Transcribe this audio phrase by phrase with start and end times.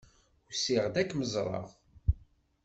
[0.51, 1.67] Usiɣ-d ad kem-ẓreɣ.